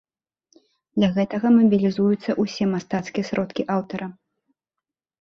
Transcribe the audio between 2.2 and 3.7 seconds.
ўсе мастацкія сродкі